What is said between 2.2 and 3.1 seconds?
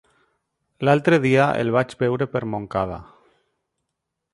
per Montcada.